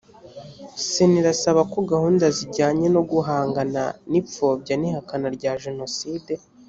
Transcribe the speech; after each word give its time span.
sena 0.91 1.15
irasaba 1.21 1.61
ko 1.71 1.77
gahunda 1.91 2.25
zijyanye 2.37 2.87
no 2.95 3.01
guhangana 3.11 3.83
n 4.11 4.13
ipfobya 4.21 4.73
n 4.77 4.83
ihakana 4.89 5.27
rya 5.37 5.53
jenoside 5.63 6.31